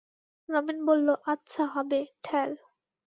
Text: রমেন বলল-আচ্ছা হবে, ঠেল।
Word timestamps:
রমেন 0.49 0.77
বলল-আচ্ছা 0.85 1.63
হবে, 1.65 1.99
ঠেল। 2.23 2.51